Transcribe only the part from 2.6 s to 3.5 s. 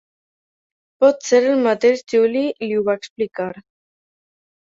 li ho va explicar.